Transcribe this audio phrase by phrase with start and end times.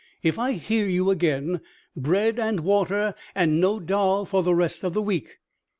[0.23, 1.61] If I hear you again,
[1.95, 5.37] bread and water and no doll for the rest of the week."